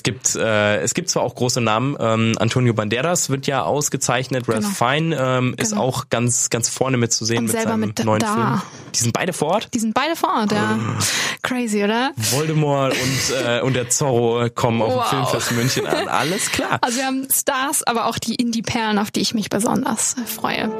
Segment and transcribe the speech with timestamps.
[0.00, 1.94] es gibt äh, es gibt zwar auch große Namen.
[2.00, 4.48] Ähm, Antonio Banderas wird ja ausgezeichnet.
[4.48, 4.70] Ralph Genau.
[4.90, 5.82] Fine ähm, ist Genau.
[5.82, 8.32] auch ganz ganz vorne mitzusehen Und mit selber seinem mit neuen da.
[8.34, 8.62] Film.
[8.94, 9.68] Die sind beide vor Ort.
[9.74, 10.78] Die sind beide vor Ort, ja.
[10.80, 10.98] Ah.
[11.42, 12.12] Crazy, oder?
[12.16, 15.10] Voldemort und äh, und der Zorro kommen auf Wow.
[15.10, 16.08] dem Filmfest München an.
[16.08, 16.78] Alles klar.
[16.80, 20.70] Also wir haben Stars, aber auch die Indie-Perlen, auf die ich mich besonders freue.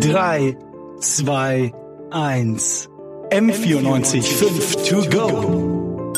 [0.00, 0.56] 3,
[1.00, 1.72] 2,
[2.10, 2.88] 1.
[3.30, 6.12] M94 5 to go.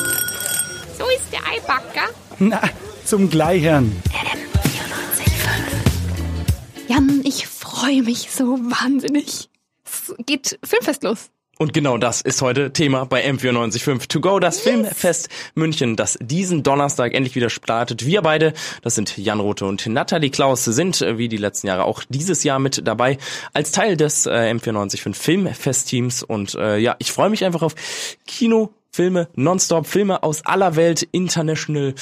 [0.98, 2.08] So ist der Eibacker.
[2.44, 2.60] Na,
[3.04, 3.92] zum Gleichern.
[6.88, 9.48] Jan, ich freue mich so wahnsinnig.
[9.84, 11.30] Es geht Filmfest los.
[11.58, 16.64] Und genau das ist heute Thema bei M945 To Go, das Filmfest München, das diesen
[16.64, 18.04] Donnerstag endlich wieder startet.
[18.06, 21.84] Wir beide, das sind Jan Rothe und Nathalie Klaus, sind äh, wie die letzten Jahre
[21.84, 23.18] auch dieses Jahr mit dabei
[23.52, 26.24] als Teil des äh, M945 Filmfest-Teams.
[26.24, 27.76] Und äh, ja, ich freue mich einfach auf
[28.26, 31.94] Kino, Filme, nonstop, Filme aus aller Welt, International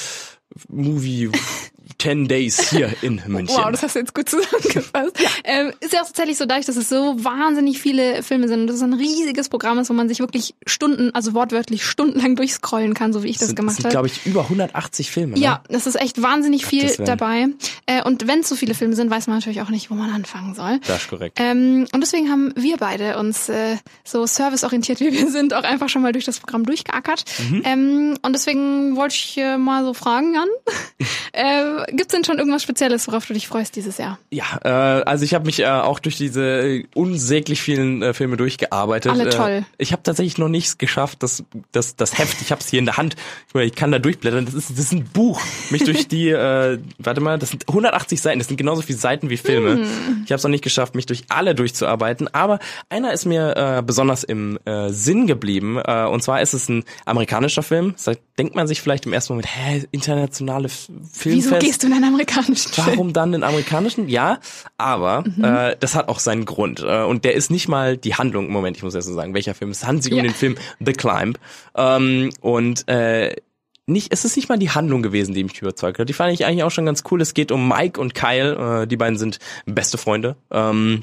[0.67, 1.29] Movie
[1.99, 3.55] 10 Days hier in München.
[3.55, 5.17] Wow, das hast du jetzt gut zusammengefasst.
[5.43, 8.67] Ähm, ist ja auch tatsächlich so dadurch, dass es so wahnsinnig viele Filme sind und
[8.67, 12.93] das ist ein riesiges Programm ist, wo man sich wirklich Stunden, also wortwörtlich stundenlang durchscrollen
[12.93, 13.89] kann, so wie ich das sind, gemacht habe.
[13.89, 15.33] glaube ich, über 180 Filme.
[15.33, 15.39] Ne?
[15.39, 17.47] Ja, das ist echt wahnsinnig viel dabei.
[17.85, 20.11] Äh, und wenn es so viele Filme sind, weiß man natürlich auch nicht, wo man
[20.11, 20.79] anfangen soll.
[20.87, 21.39] Das ist korrekt.
[21.39, 25.89] Ähm, und deswegen haben wir beide uns äh, so serviceorientiert wie wir sind auch einfach
[25.89, 27.25] schon mal durch das Programm durchgeackert.
[27.49, 27.61] Mhm.
[27.65, 30.47] Ähm, und deswegen wollte ich äh, mal so fragen, Jan,
[31.87, 34.19] gibt's denn schon irgendwas Spezielles, worauf du dich freust dieses Jahr?
[34.29, 38.37] Ja, äh, also ich habe mich äh, auch durch diese äh, unsäglich vielen äh, Filme
[38.37, 39.11] durchgearbeitet.
[39.11, 39.49] Alle toll.
[39.49, 42.79] Äh, ich habe tatsächlich noch nichts geschafft, das, das, das Heft, ich habe es hier
[42.79, 43.15] in der Hand,
[43.53, 45.41] ich, kann da durchblättern, das ist, das ist ein Buch.
[45.69, 49.29] Mich durch die, äh, warte mal, das sind 180 Seiten, das sind genauso viele Seiten
[49.29, 49.71] wie Filme.
[49.71, 50.21] Hm.
[50.25, 52.59] Ich habe es noch nicht geschafft, mich durch alle durchzuarbeiten, aber
[52.89, 56.83] einer ist mir äh, besonders im äh, Sinn geblieben, äh, und zwar ist es ein
[57.05, 57.95] amerikanischer Film.
[58.03, 61.51] Da denkt man sich vielleicht im ersten Moment, hä, internationale F Filmfest.
[61.51, 62.87] Wieso gehst du in einen amerikanischen Film?
[62.87, 64.09] Warum dann den amerikanischen?
[64.09, 64.39] Ja,
[64.77, 65.43] aber Mhm.
[65.43, 66.81] äh, das hat auch seinen Grund.
[66.81, 68.49] Äh, und der ist nicht mal die Handlung.
[68.51, 69.71] Moment, ich muss erst mal sagen, welcher Film.
[69.71, 70.17] Es handelt sich Ja.
[70.19, 71.39] um den Film The Climb.
[71.75, 73.35] Ähm, und äh,
[73.85, 76.09] nicht, es ist nicht mal die Handlung gewesen, die mich überzeugt hat.
[76.09, 77.21] Die fand ich eigentlich auch schon ganz cool.
[77.21, 78.81] Es geht um Mike und Kyle.
[78.83, 80.35] Äh, die beiden sind beste Freunde.
[80.51, 80.99] Ähm,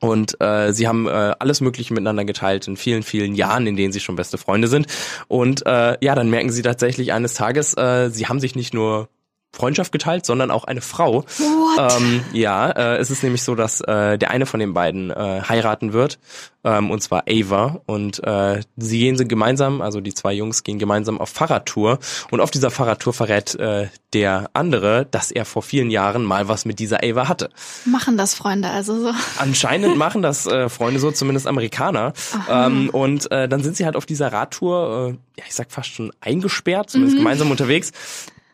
[0.00, 3.92] und äh, sie haben äh, alles Mögliche miteinander geteilt in vielen, vielen Jahren, in denen
[3.92, 4.86] sie schon beste Freunde sind.
[5.26, 9.08] Und äh, ja, dann merken sie tatsächlich eines Tages, äh, sie haben sich nicht nur
[9.52, 11.24] Freundschaft geteilt, sondern auch eine Frau.
[11.24, 12.00] What?
[12.00, 15.40] Ähm, ja, äh, es ist nämlich so, dass äh, der eine von den beiden äh,
[15.48, 16.18] heiraten wird,
[16.62, 17.80] ähm, und zwar Ava.
[17.86, 21.98] Und äh, sie gehen sie gemeinsam, also die zwei Jungs gehen gemeinsam auf Fahrradtour.
[22.30, 26.66] Und auf dieser Fahrradtour verrät äh, der andere, dass er vor vielen Jahren mal was
[26.66, 27.48] mit dieser Ava hatte.
[27.86, 29.12] Machen das Freunde, also so.
[29.38, 32.12] Anscheinend machen das äh, Freunde so, zumindest Amerikaner.
[32.50, 35.90] Ähm, und äh, dann sind sie halt auf dieser Radtour, äh, ja, ich sag fast
[35.90, 37.92] schon eingesperrt, zumindest gemeinsam unterwegs.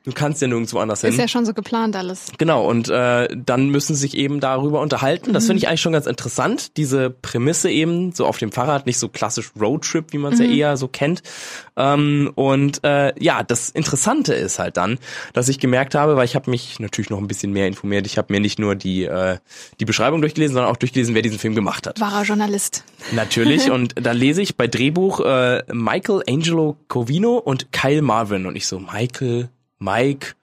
[0.04, 1.10] Du kannst ja nirgendwo anders hin.
[1.10, 2.32] Ist ja schon so geplant alles.
[2.38, 5.32] Genau, und äh, dann müssen sie sich eben darüber unterhalten.
[5.32, 8.98] Das finde ich eigentlich schon ganz interessant, diese Prämisse eben, so auf dem Fahrrad, nicht
[8.98, 11.22] so klassisch Roadtrip, wie man es ja eher so kennt.
[11.76, 14.98] Ähm, und äh, ja, das Interessante ist halt dann,
[15.32, 18.18] dass ich gemerkt habe, weil ich habe mich natürlich noch ein bisschen mehr informiert, ich
[18.18, 19.38] habe mir nicht nur die, äh,
[19.78, 22.00] die Beschreibung durchgelesen, sondern auch durchgelesen, wer diesen Film gemacht hat.
[22.00, 22.84] Wahrer Journalist.
[23.12, 28.46] Natürlich, und da lese ich bei Drehbuch äh, Michael Angelo Covino und Kyle Marvin.
[28.46, 29.48] Und ich so, Michael,
[29.82, 30.34] Mike,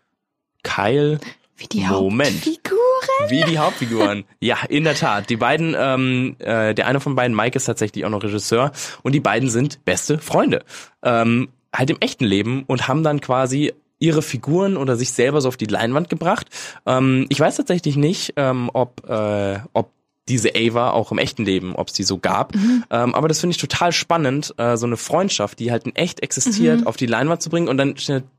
[0.64, 1.20] Kyle,
[1.58, 2.32] Wie die Moment.
[2.32, 3.30] Hauptfiguren.
[3.30, 4.26] wie die Hauptfiguren.
[4.42, 5.30] Ja, in der Tat.
[5.30, 8.72] Die beiden, ähm, äh, der eine von beiden, Mike, ist tatsächlich auch noch Regisseur
[9.04, 10.64] und die beiden sind beste Freunde.
[11.04, 15.48] Ähm, halt im echten Leben und haben dann quasi ihre Figuren oder sich selber so
[15.50, 16.48] auf die Leinwand gebracht.
[16.86, 19.92] Ähm, ich weiß tatsächlich nicht, ähm, ob, äh, ob
[20.30, 22.54] diese Ava auch im echten Leben, ob es die so gab.
[22.92, 26.22] Ähm, aber das finde ich total spannend, äh, so eine Freundschaft, die halt in echt
[26.22, 27.68] existiert, auf die Leinwand zu bringen.
[27.68, 27.96] Und dann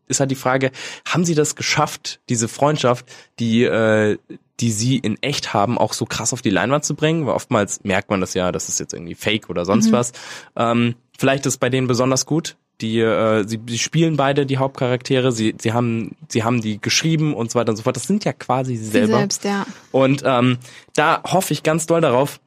[0.09, 0.71] ist halt die Frage,
[1.07, 3.07] haben sie das geschafft, diese Freundschaft,
[3.39, 4.19] die, äh,
[4.61, 7.27] die sie in echt haben, auch so krass auf die Leinwand zu bringen?
[7.27, 10.13] Weil oftmals merkt man das ja, das ist jetzt irgendwie fake oder sonst was.
[10.57, 12.57] Ähm, vielleicht ist bei denen besonders gut.
[12.81, 17.35] Die, äh, sie, sie spielen beide die Hauptcharaktere, sie, sie haben, sie haben die geschrieben
[17.35, 17.97] und so weiter und so fort.
[17.97, 19.19] Das sind ja quasi sie Sie selber.
[19.19, 19.67] selbst, ja.
[19.93, 20.59] Und ähm,
[20.95, 22.41] da hoffe ich ganz doll darauf,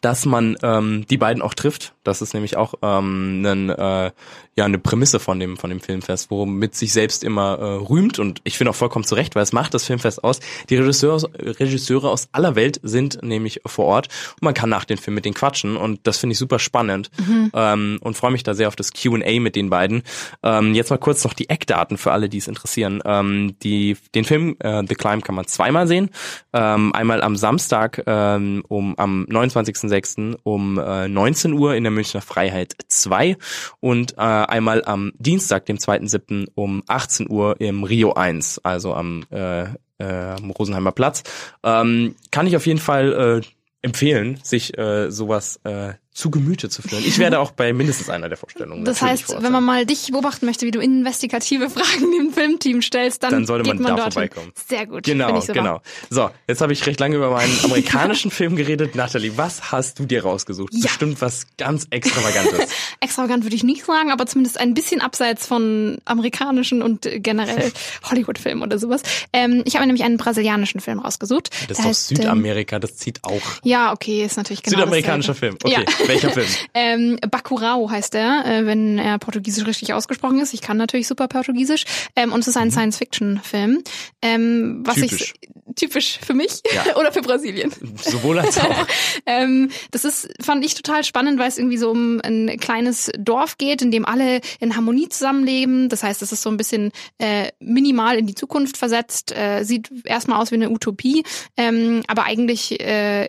[0.00, 1.94] dass man ähm, die beiden auch trifft.
[2.04, 4.10] Das ist nämlich auch ähm, ein, äh,
[4.56, 8.40] ja eine Prämisse von dem von dem Filmfest, womit sich selbst immer äh, rühmt und
[8.44, 10.40] ich finde auch vollkommen zu Recht, weil es macht das Filmfest aus.
[10.68, 14.98] Die Regisseure, Regisseure aus aller Welt sind nämlich vor Ort und man kann nach dem
[14.98, 17.10] Film mit denen quatschen und das finde ich super spannend
[17.54, 20.02] ähm, und freue mich da sehr auf das Q&A mit den beiden.
[20.42, 23.00] Ähm, jetzt mal kurz noch die Eckdaten für alle, die es interessieren.
[23.04, 26.10] Ähm, die den Film äh, The Climb kann man zweimal sehen.
[26.52, 29.89] Ähm, einmal am Samstag ähm, um am 29.
[29.90, 30.38] 30.06.
[30.42, 33.36] um äh, 19 Uhr in der Münchner Freiheit 2
[33.80, 36.48] und äh, einmal am Dienstag, dem 2.07.
[36.54, 41.22] um 18 Uhr im Rio 1, also am, äh, äh, am Rosenheimer Platz.
[41.62, 43.46] Ähm, kann ich auf jeden Fall äh,
[43.82, 47.04] empfehlen, sich äh, sowas äh, zu Gemüte zu führen.
[47.06, 48.84] Ich werde auch bei mindestens einer der Vorstellungen.
[48.84, 53.22] Das heißt, wenn man mal dich beobachten möchte, wie du investigative Fragen dem Filmteam stellst,
[53.22, 54.12] dann, Dann sollte man man da dorthin.
[54.12, 54.52] vorbeikommen.
[54.68, 55.04] Sehr gut.
[55.04, 55.52] Genau, super.
[55.52, 55.80] genau.
[56.10, 58.96] So, jetzt habe ich recht lange über meinen amerikanischen Film geredet.
[58.96, 60.74] Nathalie, was hast du dir rausgesucht?
[60.74, 60.82] Ja.
[60.82, 62.68] Bestimmt was ganz Extravagantes.
[63.00, 67.72] Extravagant würde ich nicht sagen, aber zumindest ein bisschen abseits von amerikanischen und generell
[68.10, 69.02] Hollywood-Filmen oder sowas.
[69.32, 71.50] Ähm, ich habe nämlich einen brasilianischen Film rausgesucht.
[71.68, 73.40] Das ist heißt, ähm, Südamerika, das zieht auch.
[73.62, 75.56] Ja, okay, ist natürlich genau Südamerikanischer Film.
[75.60, 75.82] dasselbe.
[75.82, 75.99] Okay, Ja.
[76.06, 76.46] Welcher Film?
[76.74, 80.54] Ähm, Bacurau heißt er, äh, wenn er portugiesisch richtig ausgesprochen ist.
[80.54, 81.84] Ich kann natürlich super Portugiesisch.
[82.16, 83.82] Ähm, und es ist ein Science-Fiction-Film.
[84.22, 85.02] Ähm, was Mhm.
[85.08, 85.34] Typisch.
[85.40, 86.96] ich typisch für mich Ja.
[86.96, 87.72] oder für Brasilien.
[88.02, 88.86] Sowohl als auch.
[89.26, 93.56] ähm, das ist, fand ich total spannend, weil es irgendwie so um ein kleines Dorf
[93.58, 95.88] geht, in dem alle in Harmonie zusammenleben.
[95.88, 99.90] Das heißt, es ist so ein bisschen äh, minimal in die Zukunft versetzt, äh, sieht
[100.04, 101.24] erstmal aus wie eine Utopie,
[101.56, 103.28] ähm, aber eigentlich äh,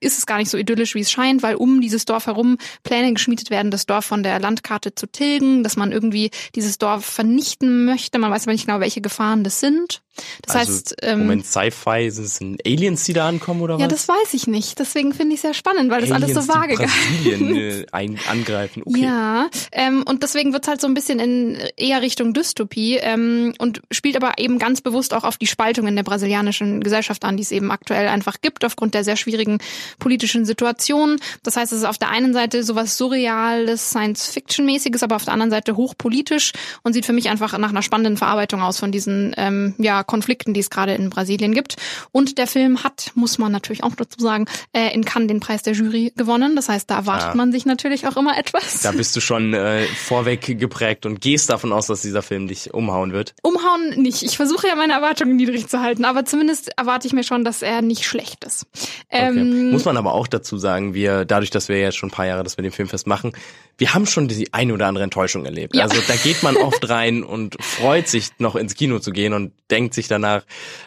[0.00, 3.12] ist es gar nicht so idyllisch, wie es scheint, weil um dieses Dorf herum Pläne
[3.12, 7.84] geschmiedet werden, das Dorf von der Landkarte zu tilgen, dass man irgendwie dieses Dorf vernichten
[7.84, 8.18] möchte.
[8.18, 10.02] Man weiß aber nicht genau, welche Gefahren das sind.
[10.42, 13.88] Das also, heißt, ähm, Moment, Sci-Fi, sind es Aliens, die da ankommen oder ja, was?
[13.88, 14.78] das weiß ich nicht.
[14.78, 18.82] Deswegen finde ich es sehr spannend, weil das alles so vage Brasilien äh, ein, angreifen.
[18.84, 19.02] Okay.
[19.02, 23.82] Ja, ähm, und deswegen wird's halt so ein bisschen in eher Richtung Dystopie ähm, und
[23.90, 27.42] spielt aber eben ganz bewusst auch auf die Spaltung in der brasilianischen Gesellschaft an, die
[27.42, 29.58] es eben aktuell einfach gibt, aufgrund der sehr schwierigen
[29.98, 31.18] politischen Situation.
[31.42, 35.50] Das heißt, es ist auf der einen Seite sowas Surreales, Science-Fiction-mäßiges, aber auf der anderen
[35.50, 36.52] Seite hochpolitisch
[36.82, 40.54] und sieht für mich einfach nach einer spannenden Verarbeitung aus von diesen ähm, ja, Konflikten,
[40.54, 41.76] die es gerade in Brasilien gibt.
[42.12, 45.62] Und der Film hat, muss man natürlich auch dazu sagen, äh, in Cannes den Preis
[45.62, 46.56] der Jury gewonnen.
[46.56, 47.34] Das heißt, da erwartet Ah.
[47.34, 48.80] man sich natürlich auch immer etwas.
[48.82, 52.72] Da bist du schon äh, vorweg geprägt und gehst davon aus, dass dieser Film dich
[52.72, 53.34] umhauen wird.
[53.42, 54.22] Umhauen nicht.
[54.22, 57.60] Ich versuche ja meine Erwartungen niedrig zu halten, aber zumindest erwarte ich mir schon, dass
[57.62, 58.66] er nicht schlecht ist.
[59.10, 59.28] Okay.
[59.28, 62.26] Ähm, Muss man aber auch dazu sagen, wir, dadurch, dass wir jetzt schon ein paar
[62.26, 63.32] Jahre das mit dem Filmfest machen,
[63.76, 65.74] wir haben schon die eine oder andere Enttäuschung erlebt.
[65.74, 65.84] Ja.
[65.84, 69.52] Also da geht man oft rein und freut sich noch ins Kino zu gehen und
[69.70, 70.44] denkt sich danach,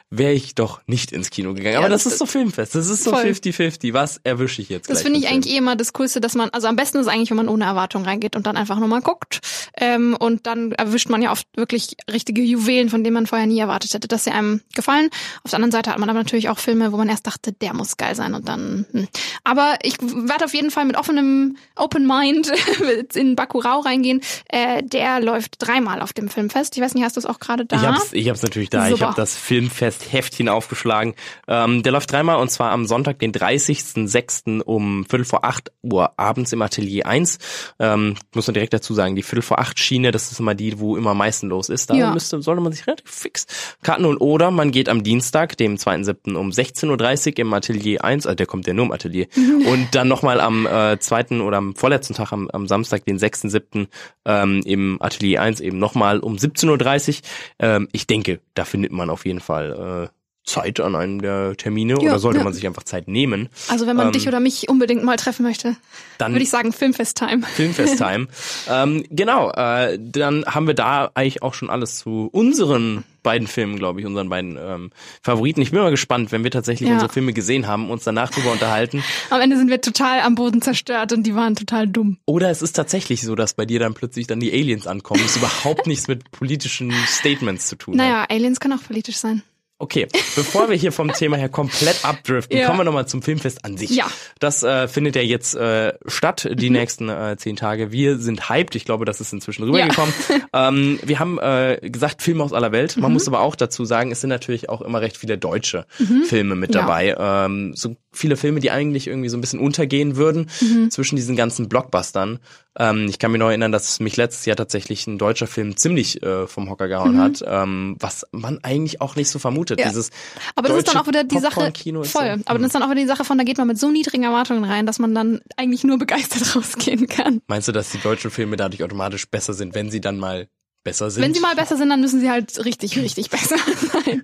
[0.09, 1.73] wäre ich doch nicht ins Kino gegangen.
[1.73, 3.23] Ja, aber das, das ist so Filmfest, das ist so Voll.
[3.23, 3.93] 50-50.
[3.93, 6.67] Was erwische ich jetzt das finde ich eigentlich eh immer das Coolste, dass man, also
[6.67, 9.39] am besten ist eigentlich, wenn man ohne Erwartung reingeht und dann einfach nur mal guckt.
[9.77, 13.59] Ähm, und dann erwischt man ja oft wirklich richtige Juwelen, von denen man vorher nie
[13.59, 15.09] erwartet hätte, dass sie einem gefallen.
[15.43, 17.73] Auf der anderen Seite hat man aber natürlich auch Filme, wo man erst dachte, der
[17.73, 18.85] muss geil sein und dann.
[18.91, 19.07] Hm.
[19.43, 22.51] Aber ich werde auf jeden Fall mit offenem Open Mind
[23.15, 24.21] in Bacurau reingehen.
[24.49, 26.75] Äh, der läuft dreimal auf dem Filmfest.
[26.77, 27.75] Ich weiß nicht, hast du es auch gerade da?
[27.75, 28.89] Ich hab's, ich hab's natürlich da.
[28.95, 31.15] Ich habe das Filmfest-Heftchen aufgeschlagen.
[31.47, 34.61] Ähm, der läuft dreimal und zwar am Sonntag, den 30.06.
[34.61, 37.37] um Viertel vor acht Uhr abends im Atelier 1.
[37.79, 40.79] Ähm, muss man direkt dazu sagen, die Viertel vor acht Schiene, das ist immer die,
[40.79, 41.89] wo immer am meisten los ist.
[41.89, 42.13] Da Ja.
[42.13, 43.45] müsste, sollte man sich relativ fix
[43.81, 44.17] Karten holen.
[44.17, 46.35] Oder man geht am Dienstag, dem 2.07.
[46.35, 49.27] um 16.30 Uhr im Atelier 1, also der kommt ja nur im Atelier,
[49.67, 53.87] und dann nochmal am äh, zweiten oder am vorletzten Tag, am, am Samstag, den 6.07.
[54.25, 57.15] Ähm, im Atelier 1 eben nochmal um 17.30 Uhr.
[57.59, 61.93] Ähm, ich denke, da findet man auf jeden Fall äh, Zeit an einem der Termine
[61.93, 62.43] Ja, oder sollte ja.
[62.43, 63.49] man sich einfach Zeit nehmen.
[63.69, 65.75] Also wenn man Ähm, dich oder mich unbedingt mal treffen möchte,
[66.17, 67.43] Dann würde ich sagen Filmfest-Time.
[67.55, 68.27] Filmfest-Time.
[68.69, 73.77] ähm, genau, äh, dann haben wir da eigentlich auch schon alles zu unseren beiden Filmen,
[73.77, 74.91] glaube ich, unseren beiden ähm,
[75.21, 75.61] Favoriten.
[75.61, 76.95] Ich bin mal gespannt, wenn wir tatsächlich Ja.
[76.95, 79.01] unsere Filme gesehen haben, uns danach drüber unterhalten.
[79.29, 82.17] Am Ende sind wir total am Boden zerstört und die waren total dumm.
[82.25, 85.21] Oder es ist tatsächlich so, dass bei dir dann plötzlich dann die Aliens ankommen.
[85.23, 88.05] Das überhaupt nichts mit politischen Statements zu tun hat.
[88.05, 89.41] Naja, Aliens können auch politisch sein.
[89.83, 92.67] Okay, bevor wir hier vom Thema her komplett abdriften, Ja.
[92.67, 93.89] kommen wir nochmal zum Filmfest an sich.
[93.89, 94.05] Ja.
[94.39, 97.91] Das äh, findet ja jetzt äh, statt, die nächsten äh, zehn Tage.
[97.91, 100.13] Wir sind hyped, ich glaube, das ist inzwischen rübergekommen.
[100.53, 102.95] ähm, wir haben äh, gesagt, Filme aus aller Welt.
[102.95, 105.85] Man muss aber auch dazu sagen, es sind natürlich auch immer recht viele deutsche
[106.29, 106.81] Filme mit Ja.
[106.81, 107.15] dabei.
[107.19, 110.49] Ähm, so viele Filme, die eigentlich irgendwie so ein bisschen untergehen würden
[110.91, 112.39] zwischen diesen ganzen Blockbustern.
[112.79, 116.23] Ähm, ich kann mich noch erinnern, dass mich letztes Jahr tatsächlich ein deutscher Film ziemlich
[116.23, 119.79] äh, vom Hocker gehauen hat, ähm, was man eigentlich auch nicht so vermutet.
[119.79, 119.89] Ja.
[119.89, 120.09] Dieses
[120.55, 122.03] Aber das ist dann auch wieder die Sache, voll.
[122.05, 123.91] so- Aber das ist dann auch wieder die Sache von, da geht man mit so
[123.91, 127.41] niedrigen Erwartungen rein, dass man dann eigentlich nur begeistert rausgehen kann.
[127.47, 130.47] Meinst du, dass die deutschen Filme dadurch automatisch besser sind, wenn sie dann mal
[130.83, 131.23] besser sind?
[131.23, 134.23] Wenn sie mal besser sind, dann müssen sie halt richtig, richtig besser sein.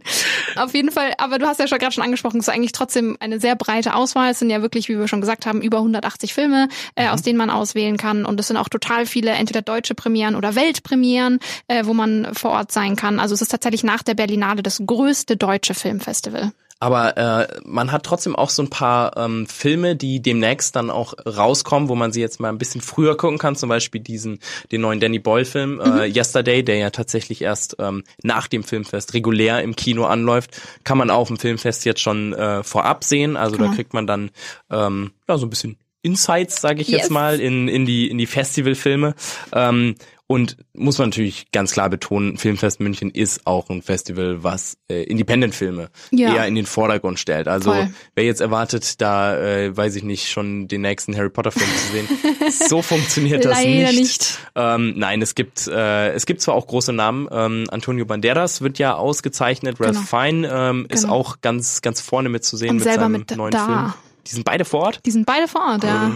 [0.56, 3.18] Auf jeden Fall, aber du hast ja schon gerade schon angesprochen, es ist eigentlich trotzdem
[3.20, 4.32] eine sehr breite Auswahl.
[4.32, 7.10] Es sind ja wirklich, wie wir schon gesagt haben, über 180 Filme, äh, Mhm.
[7.10, 8.26] aus denen man auswählen kann.
[8.26, 12.52] Und es sind auch total viele entweder deutsche Premieren oder Weltpremieren, äh, wo man vor
[12.52, 13.20] Ort sein kann.
[13.20, 16.52] Also es ist tatsächlich nach der Berlinale das größte deutsche Filmfestival.
[16.82, 21.14] Aber äh, man hat trotzdem auch so ein paar ähm, Filme, die demnächst dann auch
[21.26, 23.56] rauskommen, wo man sie jetzt mal ein bisschen früher gucken kann.
[23.58, 24.40] Zum Beispiel diesen
[24.72, 29.62] den neuen Danny Boyle-Film äh, Yesterday, der ja tatsächlich erst ähm, nach dem Filmfest regulär
[29.62, 33.36] im Kino anläuft, kann man auf dem Filmfest jetzt schon äh, vorab sehen.
[33.36, 33.76] Also da Genau.
[33.76, 34.32] kriegt man dann
[34.72, 37.02] ähm, ja so ein bisschen Insights, sage ich Yes.
[37.02, 39.16] jetzt mal, in, in die in die Festivalfilme.
[39.52, 39.96] Ähm,
[40.32, 45.02] und muss man natürlich ganz klar betonen, Filmfest München ist auch ein Festival, was äh,
[45.04, 46.36] Independent-Filme Ja.
[46.36, 47.48] eher in den Vordergrund stellt.
[47.48, 47.90] Also Voll.
[48.14, 52.08] wer jetzt erwartet, da äh, weiß ich nicht, schon den nächsten Harry Potter-Film zu sehen,
[52.70, 54.00] so funktioniert das Leider nicht.
[54.00, 54.40] nicht.
[54.56, 57.28] Ähm, nein, es gibt äh, es gibt zwar auch große Namen.
[57.32, 59.78] Ähm, Antonio Banderas wird ja ausgezeichnet.
[59.80, 60.02] Ralph Genau.
[60.24, 61.16] Fine ähm, ist Genau.
[61.16, 63.66] auch ganz ganz vorne mitzusehen Und mit seinem mit neuen da.
[63.66, 63.94] Film.
[64.30, 65.00] Die sind beide vor Ort.
[65.06, 66.12] Die sind beide vor Ort, ja.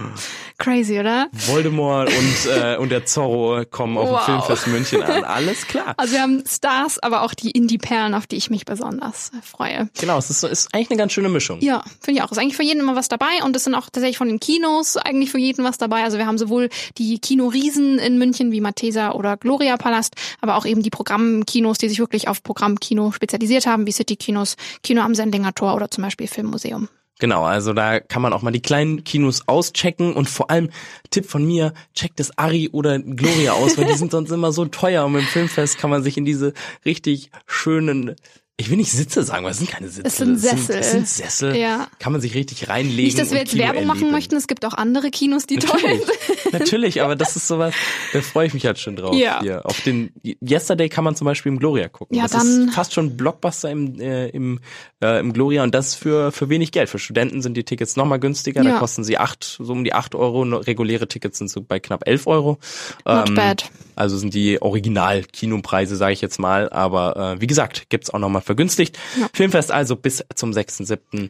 [0.59, 1.27] Crazy, oder?
[1.31, 4.25] Voldemort und, äh, und der Zorro kommen auf Wow.
[4.25, 5.23] dem Filmfest München an.
[5.23, 5.93] Alles klar.
[5.97, 9.89] Also wir haben Stars, aber auch die Indie-Perlen, auf die ich mich besonders freue.
[9.99, 11.59] Genau, es ist, so- ist eigentlich eine ganz schöne Mischung.
[11.61, 12.31] Ja, finde ich auch.
[12.31, 14.95] Ist eigentlich für jeden immer was dabei und es sind auch tatsächlich von den Kinos
[14.95, 16.03] eigentlich für jeden was dabei.
[16.03, 20.65] Also wir haben sowohl die Kinoriesen in München wie Mathesa oder Gloria Palast, aber auch
[20.65, 25.53] eben die Programmkinos, die sich wirklich auf Programmkino spezialisiert haben, wie City-Kinos, Kino am Sendlinger
[25.55, 26.89] Tor oder zum Beispiel Filmmuseum.
[27.23, 30.69] Genau, also da kann man auch mal die kleinen Kinos auschecken und vor allem
[31.09, 34.65] Tipp von mir, checkt das Ari oder Gloria aus, weil die sind sonst immer so
[34.65, 36.51] teuer und mit dem Filmfest kann man sich in diese
[36.83, 38.15] richtig schönen
[38.57, 40.07] ich will nicht Sitze sagen, weil es sind keine Sitze.
[40.07, 40.57] Es sind Es Sessel.
[40.65, 41.55] sind, es sind Sessel.
[41.55, 41.87] Ja.
[41.97, 43.05] Kann man sich richtig reinlegen.
[43.05, 45.81] Nicht, dass wir jetzt Kino Werbung machen möchten, es gibt auch andere Kinos, die toll
[45.81, 46.17] Natürlich, sind.
[46.53, 47.73] Natürlich, aber das ist sowas,
[48.13, 49.15] da freue ich mich halt schon drauf.
[49.15, 49.41] Ja.
[49.41, 49.65] Hier.
[49.65, 52.15] Auf den Yesterday kann man zum Beispiel im Gloria gucken.
[52.15, 54.59] Ja, das dann- ist fast schon Blockbuster im, äh, im,
[55.01, 56.89] äh, im Gloria und das für, für wenig Geld.
[56.89, 58.79] Für Studenten sind die Tickets nochmal günstiger, da Ja.
[58.79, 60.43] kosten sie acht, so um die acht Euro.
[60.43, 62.57] Reguläre Tickets sind so bei knapp elf Euro.
[63.05, 63.69] Not bad.
[63.95, 66.69] Also sind die Original-Kinopreise, sage ich jetzt mal.
[66.69, 68.97] Aber äh, wie gesagt, gibt's auch nochmal vergünstigt.
[69.19, 69.27] Ja.
[69.33, 71.29] Filmfest also bis zum 6.7.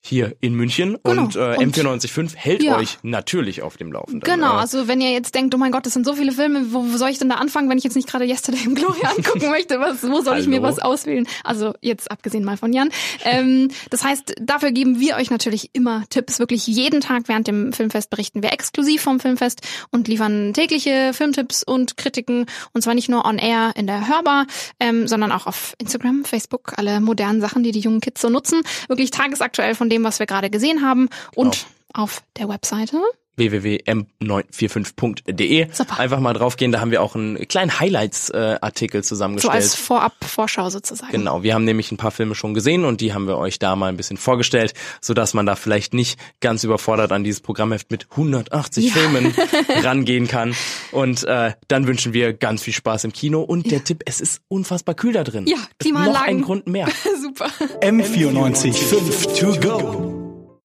[0.00, 1.22] hier in München Genau.
[1.22, 2.76] und äh, Und- M945 hält Ja.
[2.78, 4.20] euch natürlich auf dem Laufenden.
[4.20, 6.72] Genau, Äh, also wenn ihr jetzt denkt, oh mein Gott, das sind so viele Filme,
[6.72, 9.10] wo, wo soll ich denn da anfangen, wenn ich jetzt nicht gerade Yesterday im Gloria
[9.16, 9.80] angucken möchte?
[9.80, 10.68] Was, wo soll ich mir Hallo?
[10.68, 11.26] was auswählen?
[11.44, 12.90] Also jetzt abgesehen mal von Jan.
[13.24, 16.38] Ähm, das heißt, dafür geben wir euch natürlich immer Tipps.
[16.38, 21.64] Wirklich jeden Tag während dem Filmfest berichten wir exklusiv vom Filmfest und liefern tägliche Filmtipps
[21.64, 22.46] und Kritiken.
[22.72, 24.46] Und zwar nicht nur on air in der Hörbar,
[24.80, 28.62] ähm, sondern auch auf Instagram, Facebook, alle modernen Sachen, die die jungen Kids so nutzen.
[28.88, 31.08] Wirklich tagesaktuell von dem, was wir gerade gesehen haben.
[31.34, 33.00] Und auf der Webseite
[33.38, 35.68] www.m945.de.
[35.72, 35.98] Super.
[35.98, 39.54] Einfach mal draufgehen, da haben wir auch einen kleinen Highlights-Artikel So zusammengestellt.
[39.54, 41.12] als Vorab-Vorschau sozusagen.
[41.12, 43.76] Genau, wir haben nämlich ein paar Filme schon gesehen und die haben wir euch da
[43.76, 47.90] mal ein bisschen vorgestellt, so dass man da vielleicht nicht ganz überfordert an dieses Programmheft
[47.90, 49.34] mit 180 Filmen
[49.82, 50.54] rangehen kann.
[50.92, 54.40] Und äh, dann wünschen wir ganz viel Spaß im Kino und der Tipp, es ist
[54.48, 55.46] unfassbar kühl da drin.
[55.46, 56.28] Ja, Ist Noch Klimaanlagen.
[56.28, 56.88] ein Grund mehr.
[57.22, 57.46] Super.
[57.80, 60.17] M94 5 to go.